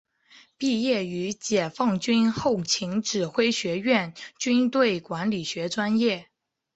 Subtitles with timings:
[0.57, 6.27] 毕业于解放军后勤指挥学院军队管理学专业。